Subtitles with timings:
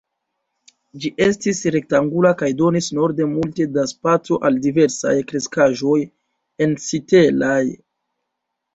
[1.03, 6.03] Ĝi estis rektangula kaj donis norde multe da spaco al diversaj kreskaĵoj
[6.71, 7.65] ensitelaj.